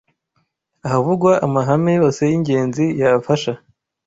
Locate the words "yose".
1.99-2.21